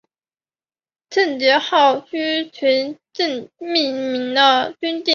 [1.11, 2.59] 基德号驱逐
[3.13, 5.05] 舰命名的军舰。